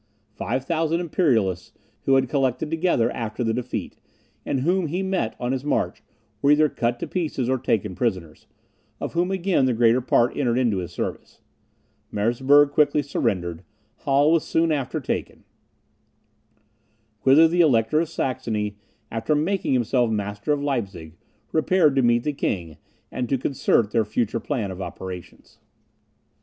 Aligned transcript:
Five 0.33 0.65
thousand 0.65 0.99
Imperialists, 0.99 1.73
who 2.05 2.15
had 2.15 2.27
collected 2.27 2.71
together 2.71 3.11
after 3.11 3.43
the 3.43 3.53
defeat, 3.53 3.99
and 4.47 4.61
whom 4.61 4.87
he 4.87 5.03
met 5.03 5.35
on 5.39 5.51
his 5.51 5.63
march, 5.63 6.01
were 6.41 6.49
either 6.49 6.69
cut 6.69 7.03
in 7.03 7.07
pieces 7.09 7.47
or 7.47 7.59
taken 7.59 7.93
prisoners, 7.93 8.47
of 8.99 9.13
whom 9.13 9.29
again 9.29 9.65
the 9.67 9.75
greater 9.75 10.01
part 10.01 10.35
entered 10.35 10.57
into 10.57 10.77
his 10.77 10.91
service. 10.91 11.41
Merseburg 12.11 12.71
quickly 12.71 13.03
surrendered; 13.03 13.63
Halle 13.97 14.31
was 14.31 14.43
soon 14.43 14.71
after 14.71 14.99
taken, 14.99 15.43
whither 17.21 17.47
the 17.47 17.61
Elector 17.61 17.99
of 17.99 18.09
Saxony, 18.09 18.77
after 19.11 19.35
making 19.35 19.73
himself 19.73 20.09
master 20.09 20.51
of 20.51 20.63
Leipzig, 20.63 21.15
repaired 21.51 21.95
to 21.95 22.01
meet 22.01 22.23
the 22.23 22.33
king, 22.33 22.77
and 23.11 23.29
to 23.29 23.37
concert 23.37 23.91
their 23.91 24.03
future 24.05 24.39
plan 24.39 24.71
of 24.71 24.81
operations. 24.81 25.59